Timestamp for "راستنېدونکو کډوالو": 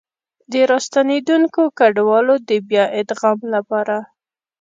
0.71-2.35